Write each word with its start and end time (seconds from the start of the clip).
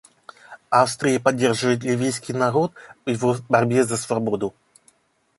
Австрия 0.71 1.19
поддерживает 1.19 1.83
ливийский 1.83 2.33
народ 2.33 2.71
в 3.05 3.09
его 3.11 3.35
борьбе 3.49 3.83
за 3.83 3.97
свободу. 3.97 4.51